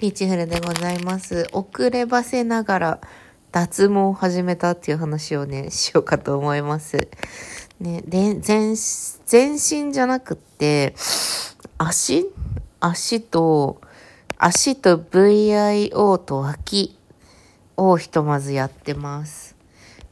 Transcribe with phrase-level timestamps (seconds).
[0.00, 1.46] ピーチフルでございます。
[1.52, 3.00] 遅ればせながら
[3.52, 7.10] 脱毛を始めたっていう話をね、しようかと思います。
[7.80, 8.76] ね、で、全、
[9.26, 10.94] 全身じゃなくって、
[11.76, 12.24] 足？
[12.80, 13.82] 足と、
[14.38, 16.98] 足と VIO と脇
[17.76, 19.54] をひとまずやってます。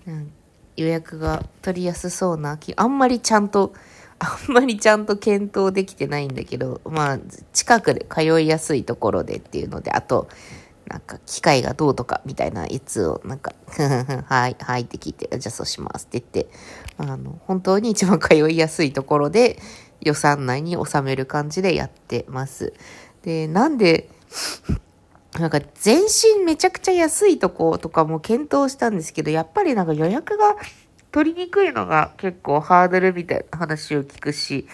[0.06, 0.30] うん
[0.76, 3.72] 予約が取りやすそうな気、あんまりちゃんと、
[4.20, 7.18] あんまりちゃんと検討できてないんだけど、まあ、
[7.52, 10.28] 近くで通いやすいところでっていうので、あと、
[10.86, 13.54] なんか、機械がどうとかみたいなやつを、なんか、
[14.26, 16.50] はい、はいって聞いて、じゃあそうしますって言って、
[16.96, 19.58] あの、本当に一番通いやすいところで、
[20.00, 22.72] 予算内に収める感じでやってます。
[23.22, 24.08] で、なんで、
[25.38, 30.56] なんか全身めちゃくちゃ安いとことかも検討したんですけど、やっぱりなんか予約が
[31.10, 34.66] 取りにくいのが結構ハードルみたいな話を聞くし、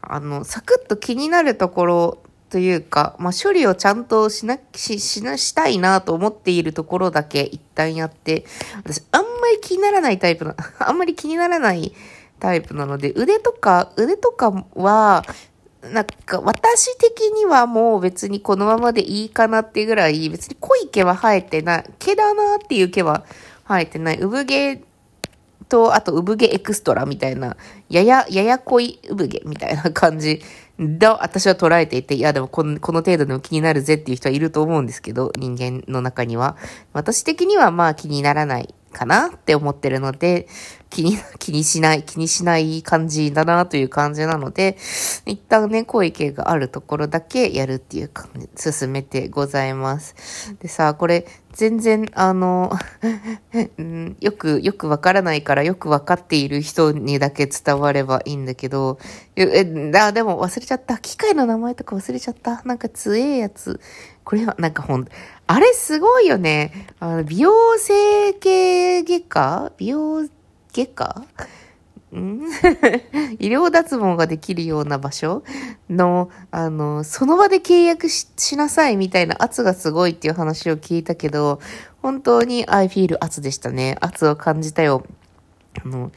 [0.00, 2.18] あの、サクッと気になるところ
[2.48, 8.44] というか、まあ、処理をちゃんとしな、し、しな、したいなと思っているところだけ一旦やって、
[8.76, 11.92] 私あんまり気にならないタイプな、 あんまり気にならない
[12.38, 15.24] タイプなので、腕とか、腕とかは、
[15.82, 23.24] なんか、私的にはもう別にこのままでいいかなっていうぐらい、別に濃い毛は生えてない、毛だなっていう毛は
[23.68, 24.80] 生えてない、産毛
[25.68, 27.56] と、あと産毛エクストラみたいな、
[27.88, 30.42] やや、やや濃い産毛みたいな感じ
[30.78, 36.56] で、私は捉えていて、いやでもこのこの程度でも気になるぜっていう人はいると思うんですけど、人間の中には。
[36.92, 40.48] 私的にはまあ気にならないかなって思ってるので、
[40.88, 44.78] 気に、 気にしない、気にしない感じだなという感じなので、
[45.26, 50.56] 一旦ね、濃い毛があるところだけやるっていう感じ、進めてございます。
[50.60, 52.72] でさ、これ、全然、あの、
[53.80, 58.98] んよく、よくわからないから、よくわかっている人にだけ伝わればいいんだけど、
[59.36, 60.98] え、えあ、でも忘れちゃった。
[60.98, 62.62] 機械の名前とか忘れちゃった。
[62.64, 63.80] なんか強えやつ。
[64.24, 65.06] これは、なんかほん、
[65.48, 66.88] あれすごいよね。
[66.98, 69.72] あの、美容整形外科？
[69.78, 70.28] 美容
[70.72, 71.24] 外科？
[72.14, 72.42] ん？
[73.38, 75.44] 医療脱毛ができるような場所？
[75.88, 81.60] の、あの、その場で契約しなさいみたいな圧がすごいっていう話を聞いたけど、
[82.02, 83.96] 本当に I feel 圧でしたね。
[84.00, 85.04] 圧を感じたよ。
[85.84, 86.10] あの、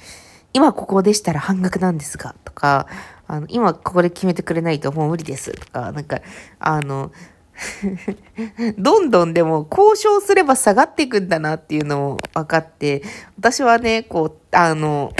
[0.53, 2.87] 今ここでしたら半額なんですが、とか、
[3.27, 6.21] あの、今ここで決めてくれないともう無理です、とか、なんか、
[6.59, 7.11] あの、
[8.77, 13.03] どんどんでも交渉すれば下がっていくんだなっていうのを分かって、
[13.37, 15.13] 私はね、こう、あの、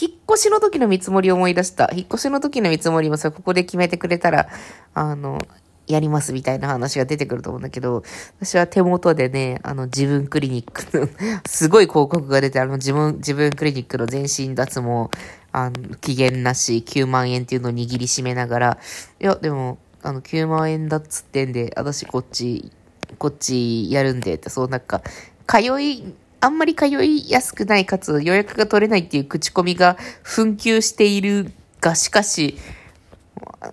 [0.00, 1.90] 引っ越しの時の見積もりを思い出した。
[1.92, 4.48] 引っ越しの時の見積もりもそれここで決めてくれたら、
[4.94, 5.38] あの、
[5.86, 8.02] やりますみたいな話が出てくると思うんだけど、
[8.40, 11.08] 私は手元でね、あの、自分クリニックの、
[11.46, 15.10] すごい広告が出て、あの、自分、自分クリニックの全身脱毛、
[15.52, 18.78] あの、期限なし9万円っていうのを握りしめながら、
[19.20, 22.70] いや、でも、あの、9万円だっつってんで、私こっち、
[23.18, 25.02] こっちやるんでって、そうなんか、
[25.46, 32.58] 通い、あんまり通いやすくないかつ予約が取れないっていう口コミが紛糾しているが、しかし、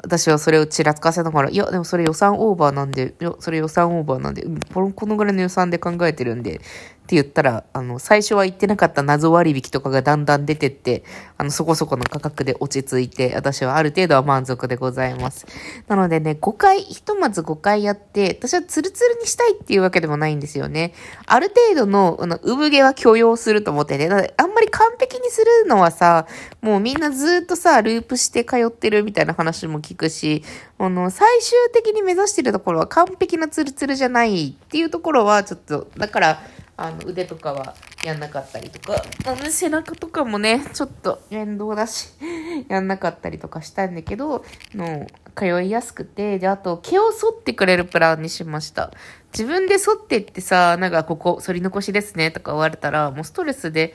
[0.03, 6.61] 私はそれをちらつかせながら、いや、でもそれ予算オーバーなんで、いや、それ予算オーバーなんで、このぐらいの予算で考えてるんで、
[7.09, 11.03] って言ったら、あの、最初は言ってなかった謎割引とかがだんだん出てって、
[11.39, 15.47] あの、そこそこの価格で落ち着いて、私はある程度は満足でございます。
[15.87, 20.93] なのでね、5回、ひとまず5回やって、私はツルツルにしたいっていうわけでもないんですよね。
[21.25, 24.05] ある程度の、あの、産毛は許容すると思ってね。
[24.37, 26.27] あんまり完璧にするのはさ、
[26.61, 30.43] もうみんなずっとさ、ループして通ってるみたいな話も聞くし、
[30.77, 36.43] あの、最終的に目指してるところは完璧なツルツルじゃないっていうところはちょっと、だから、
[36.81, 39.03] あの、腕とかはやんなかったりとか、
[39.49, 42.13] 背中とかもね、ちょっと面倒だし、
[42.69, 48.91] やんなかったりとかしたんだけど、の、通いやすくて、で、あと、毛を剃ってくれるプランにしました。
[49.33, 53.93] 自分で剃ってってさ、なんかここ、剃り残しですね、とか言われたら、もうストレスで、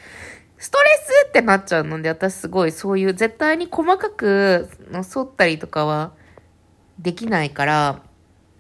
[0.58, 0.84] ストレ
[1.24, 6.12] スってなっちゃうので、私すごいそういう絶対に細かくの剃ったりとかは
[6.98, 8.02] できないから、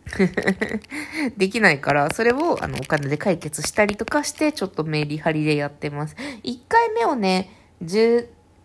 [1.36, 6.16] できないから、それをあのお金で解決したりとかして、ちょっとメリハリでやってます。
[6.44, 7.50] 1回目をね、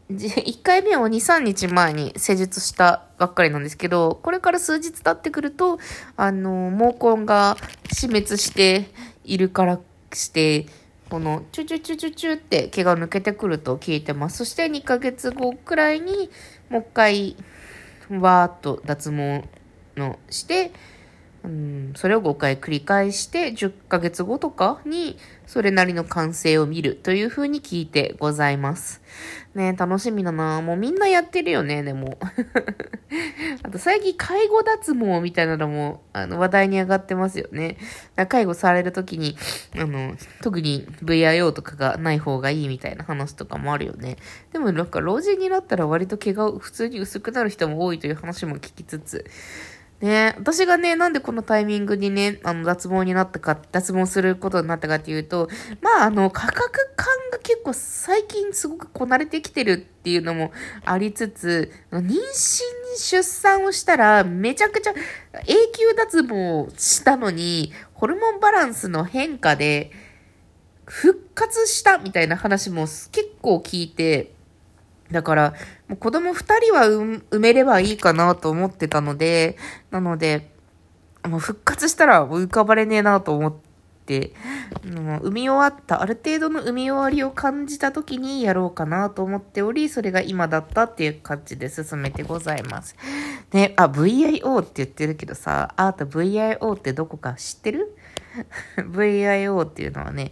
[0.09, 5.79] 1、回目を2、3日前に施術したばっかりなんですけど、これから数日経ってくると、
[6.17, 7.57] あの、毛根が
[7.91, 8.89] 死滅して
[9.23, 9.79] いるから
[10.13, 10.65] して、
[11.09, 14.37] この、チュチュチュチュチュって毛が抜けてくると聞いてます。
[14.37, 16.29] そして2ヶ月後くらいに、
[16.69, 17.35] もう一回、
[18.09, 19.43] わーっと脱毛
[19.95, 20.71] のして、
[21.43, 29.01] うん、それを5回繰り返して10ヶ月後とかにそれなりの完成を見るという風に聞いてございます。
[29.55, 32.17] ね楽しみだなもうみんなやってるよね、でも。
[33.63, 37.77] あと最近介護脱毛みたいなのもあの話題に上がってますよね。
[38.27, 39.35] 介護されるときに、
[39.75, 44.17] あの、特に VIO とかがない方がいいみたいな話とかもあるよね。
[44.53, 49.25] でもなんか老人になったら割と毛が普通に薄くなる人も多いという話も聞きつつ、
[50.01, 50.35] ね。
[50.37, 55.49] 私がね、なんでこのタイミングにね、あの、脱毛になったか、脱毛することになったかっていうと、
[55.81, 60.51] まあ、あの、価格感が結構最近すごくこなれてきてるっていうのも
[60.85, 62.17] ありつつ、妊娠に
[62.97, 64.93] 出産をしたら、めちゃくちゃ
[65.45, 69.91] 永久脱毛したのに、ホルモンバランスの変化で、
[70.85, 73.11] 復活したみたいな話も結
[73.41, 74.33] 構聞いて、
[75.11, 75.53] だから、
[75.87, 79.57] もう子供二人は産めればいいかなと思ってたので、
[79.91, 80.51] なので、
[81.27, 83.53] もう復活したら浮かばれねえなと思っ
[84.05, 84.33] て、
[84.83, 92.95] 産み終わった、ある程度の産み終わりを感じた時にやろうかなと思っており、それが今だったっていう感じで進めてございます。
[93.51, 97.95] ね、あ、VIO って言ってるけどさ、あーた VIO ってどこか知ってる
[98.77, 100.31] ?VIO っていうのはね、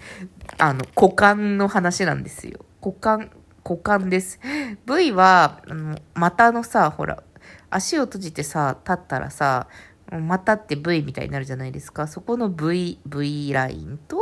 [0.58, 2.66] あの、股間の話なんですよ。
[2.82, 3.30] 股間、
[3.68, 4.40] 股間です。
[4.86, 7.22] V は、あの、股のさ、ほら、
[7.70, 9.68] 足を閉じてさ、立ったらさ、
[10.10, 12.08] 股って V みたいになるじゃないですか。
[12.08, 14.18] そこの V、V ラインと、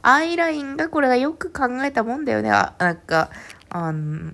[0.00, 2.50] I ラインが、これがよく考えたもんだよね。
[2.50, 3.30] あ、なんか、
[3.68, 4.32] あの、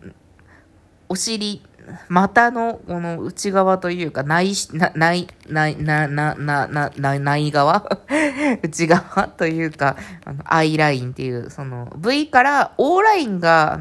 [1.09, 1.61] お尻、
[2.09, 7.99] 股のこの内側というか、内、な、内、内、な、な、な、な、な、内側？
[8.63, 13.81] 内側というか、あの、I ラインっていう、その、V から O ラインが、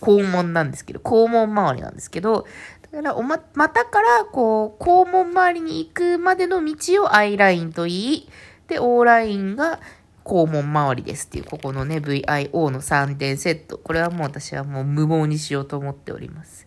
[0.00, 2.46] 肛門なんですけど、肛門周りなんですけど、
[2.82, 8.28] だからおま、股からこう、肛門周りに行くまでの道をアイラインと言い、
[8.68, 9.80] で、オーラインが
[10.24, 13.78] 肛門周りですっていう、ここのね、VIO の3点セット。
[13.78, 16.66] これはもう私はもう無謀にしようと思っております。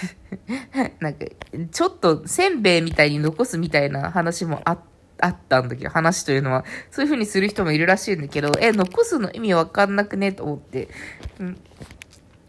[1.00, 1.26] なんか、
[1.70, 4.78] ちょっとせんべいみたいに残すみたいな話もあ
[5.18, 10.32] あったんだけど、話というのは、そういう風にする人もいるらしいんだけど、え、残すの意味わかんなくね？
[10.32, 10.88] と思って、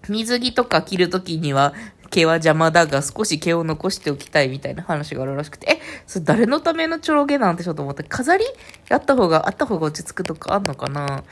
[0.10, 1.74] 水着とか着るときには、
[2.10, 8.46] 毛は邪魔だが少し毛を残しておきたいみたいな話があるらしくて、え、それ誰のためのちょろ毛なんてちょっと思って、飾り
[8.90, 11.24] あった方が、あった方が落ち着くとかあんのかな？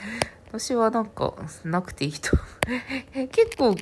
[0.51, 1.33] 私はなんか、
[1.63, 2.31] なくていいと。
[3.31, 3.75] 結構、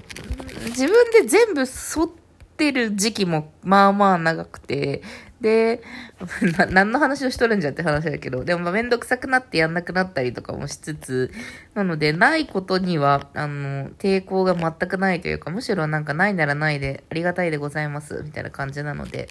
[0.70, 2.10] 自分で全部剃っ
[2.58, 5.02] てる時期もまあまあ長くて、
[5.44, 5.84] で、
[6.72, 11.32] 何の話をしとるんじゃって話だけど、でもまめんどくさくなってやんなくなったりとかもしつつ、
[11.74, 19.28] なので、ないことには、あの、抵抗が全くないというか、むしろなんかないならないで、ありがたいでございます、みたいな感じなので、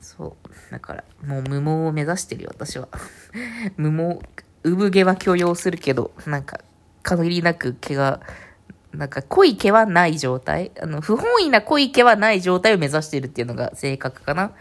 [0.00, 0.72] そう。
[0.72, 2.88] だから、もう無毛を目指してるよ、私は。
[3.76, 4.26] 無毛、
[4.64, 6.60] 産毛は許容するけど、なんか、
[7.02, 8.20] 限りなく毛が、
[8.92, 10.70] なんか濃い毛はない状態？
[10.80, 14.52] あの、不本意な濃い毛はない状態を目指してるっていうのが正確かな？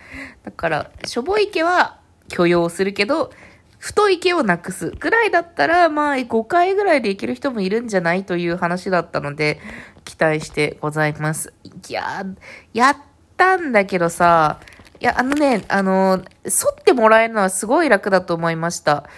[0.44, 2.00] だから、しょぼい毛は
[2.30, 3.31] 許容するけど、
[3.78, 9.60] 太い毛をなくすぐらいだったら、まあ5回ぐらいでいける人もいるんじゃないという話だったので、
[10.06, 11.54] 期待してございます。
[11.63, 12.25] いや
[12.74, 12.98] やっ
[13.36, 14.60] たんだけどさ、
[15.00, 19.10] いや、あのね、あの、剃ってもらえるのはすごい楽だと思いました。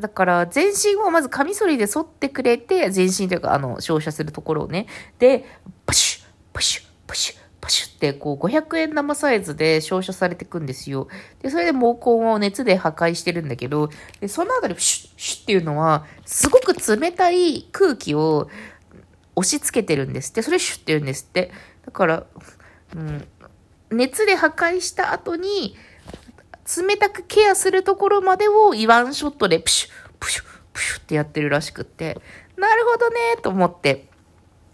[0.00, 4.86] だから、全身をまずカミソリで剃ってくれて、全身というか、あの、照射するところをね。
[5.18, 5.44] で、
[5.86, 11.08] パシュパシュパシュパシュって、こう、500円玉サイズで照射されていくんですよ。
[11.40, 13.90] で、それで毛根を熱で破壊してるんだけど、
[14.20, 18.48] でその後でシュッ、シュッっていうのは、すごく冷たい空気を
[19.36, 20.42] 押し付けてるんですって。
[20.42, 21.52] それシュッって言うんですって。
[21.86, 22.26] だから、
[22.96, 23.28] うん、
[23.90, 25.76] 熱で破壊した後に、
[26.80, 32.20] 冷たくケアするところまでをイワンショットでプシュ、プシュ、プシュってやってるらしくって、
[32.56, 34.08] なるほどね、と思って。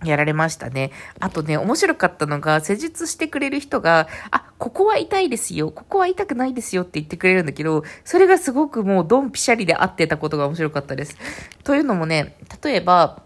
[0.05, 0.93] やられましたね。
[1.19, 11.17] あとね、面白かったのが、施術してくれる人が、あ、ここは痛いですよ、ここは痛くないですよって言ってくれるんだけど、それがすごくもうドンピシャリで合ってたことが面白かったです。
[11.65, 13.23] というのもね、例えば、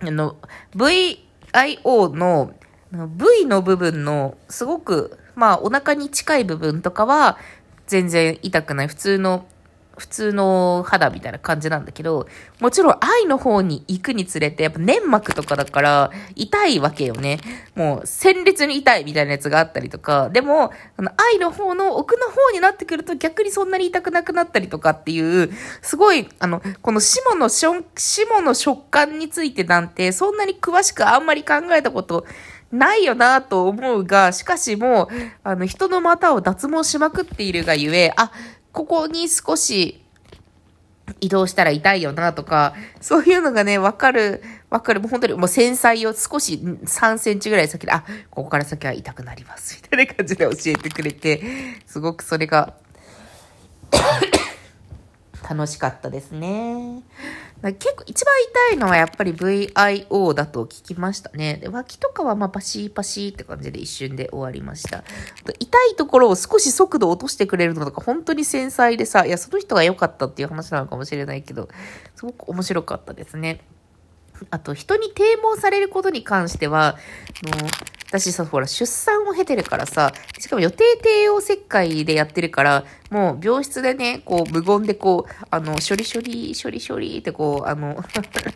[0.00, 0.36] あの、
[0.76, 2.54] VIO の
[2.92, 7.38] V の部分のすごく、まあお腹に近い部分とかは、
[7.86, 8.88] 全然痛くない。
[8.88, 9.46] 普通の、
[9.96, 12.26] 普通の肌みたいな感じなんだけど、
[12.60, 17.40] もちろん愛の方に行くにつれて、やっぱ粘膜とかだから痛いわけよね。
[17.74, 25.50] もう鮮烈に痛いみたいなやつがあったりとか、でも、あの愛の方の奥の方になってくると逆にそんなに痛くなくなったりとかっていう、
[25.80, 32.26] すごい、あの、この下のしょ、下の食感についてなんて、そんなに詳しくあんまり考えたこと
[32.72, 35.08] ないよなと思うが、しかしもう、
[35.44, 38.32] あの、人の股を脱毛しまくっているがゆえ、あ、
[38.72, 40.04] ここに少し
[41.20, 45.00] 移動したら痛いよなとか、そういうのがね、わかる、わかる。
[45.00, 49.80] もう本当にもう繊細を少し3センチぐらい先で、あ、ここから先は痛くなります。
[49.82, 51.42] みたいな感じで教えてくれて、
[51.86, 52.74] すごくそれが
[55.48, 57.02] 楽しかったですね。
[57.62, 58.34] 結構一番
[58.70, 61.58] 痛いのはやっぱり VIO だと聞きましたね。
[61.60, 65.04] で、脇とかはまあパシーパシーって感じで一瞬で終わりました。
[65.58, 71.68] 痛いところを少し速度落としてくれるのとか本当に繊細でさ、いや、その人が良かったっていう話なのかもしれないけど、
[72.14, 73.60] すごく面白かったですね。
[74.50, 76.98] あと、人に啓蒙されることに関しては、
[77.42, 77.68] の
[78.08, 88.02] 私さ、ほら、出産を経てるからさ、しかも予定帝王切開でやってるから、もう病室でね、こう無言でこう、あの、処理処理、処理処理ってこう、あの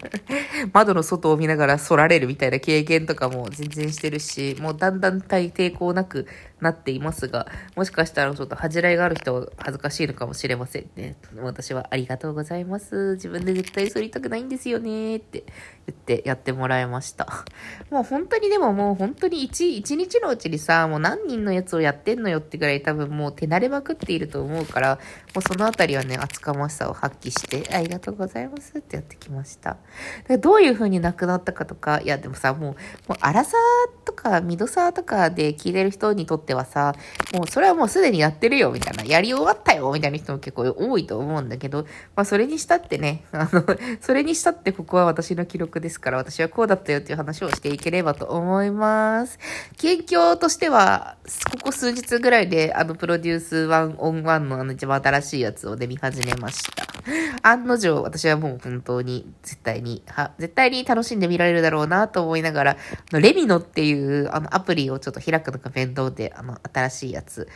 [0.73, 6.27] 窓の外を見ながら反られるみたいな経験とかも全然してるし、もうだんだん抵抗なく
[6.61, 11.17] なっていますが、もしかしたらちょっと恥じらいがある人は恥ずかしいのかもしれませんね。
[11.43, 13.15] 私はありがとうございます。
[13.15, 15.45] 自分で絶対反りたくないんですよねって
[15.87, 17.45] 言ってやってもらいました。
[17.91, 24.99] もう本当にでももう本当に、一日のうちにさ、もう何人のやつをやってんのよってぐらい多分もう手慣れまくっていると思うから、
[25.35, 29.77] もうそのあたりはね、厚かましさを発揮して、ありがとうございますってやってきました。
[30.41, 32.75] どういう風に亡くなったかとか、いやでもさ、もう、
[33.09, 33.57] もう荒さ
[34.05, 36.95] とか、ミドサとかで聞いてる人にとってはさ、
[37.33, 41.85] もうそれはもうすでにやってるよ、みたいな、やり終わったよ、みたいな人も結構多いと思うんだけど、
[42.17, 43.65] まあそれにしたってね、 あの、
[44.01, 49.39] それにしたってここは私の記録ですから、私はこうだったよっていう話をしていければと思います。
[49.77, 51.17] 近況としては、
[51.53, 56.87] ここ数日ぐらいで、あの、プロデュース1 on 1のあの一番新しいやつをで見始めました。
[57.43, 62.77] 案の定、私はもう本当に絶対に、は、絶対に楽しんで見られるだろうなと思いながら、
[63.13, 67.49] レミノっていうあのアプリをちょっと開くのが面倒で、あの、新しいやつ、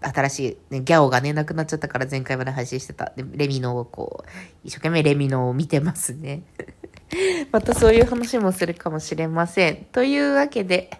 [0.00, 3.12] 新しい、ね、ギャオがね、なくなっちゃったから前回まで配信してた。
[3.16, 4.30] で、レミのをこう、
[4.64, 6.42] 一生懸命レミのを見てますね。
[7.52, 9.76] またそういう話もするかもしれません。
[9.92, 10.90] というわけで、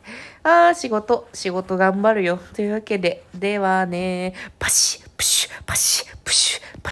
[0.43, 2.39] ああ、仕事、仕事頑張るよ。
[2.55, 6.83] というわけで、ではね、パシッ、プシュ、パシッ、プシュ、パ